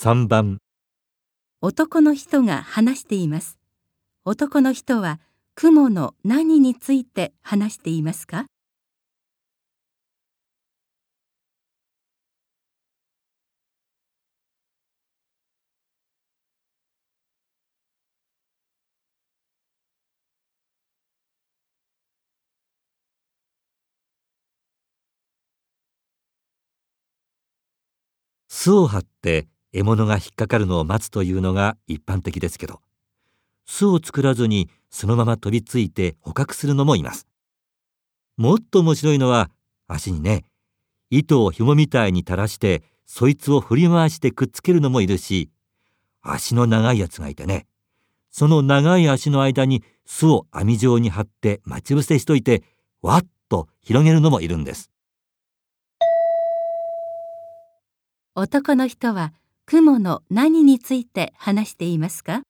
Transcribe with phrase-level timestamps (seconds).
[0.00, 0.58] 3番
[1.60, 3.58] 男の人が話しています。
[4.24, 5.18] 男の人は
[5.56, 8.46] 雲の何について話していますか？
[28.48, 32.80] 巣を張って獲物が引っかかるのを待つというのが一般的ですけど
[33.66, 37.26] 巣を作らずにそのまま飛びついて捕獲するのもいます。
[38.38, 39.50] もっと面白いのは
[39.86, 40.44] 足にね
[41.10, 45.50] 糸を紐みたいに垂らしてそいつを振り回してくっつけるのもいるし
[46.22, 47.66] 足の長いやつがいてね
[48.30, 52.62] その長い足の間に巣を網状に張って待ち伏せしといて
[53.02, 54.90] わっと広げるのもいるんです。
[58.34, 59.32] 男の人は
[59.70, 62.40] 雲の何について話していますか？